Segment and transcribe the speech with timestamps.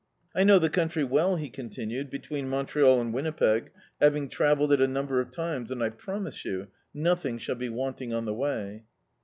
[0.33, 3.69] I know the country well," he continued, "between Montreal and Winnipeg,
[3.99, 8.11] having travelled it a number of times, and, I promise you, nothing shall be wanting
[8.11, 8.85] on the way."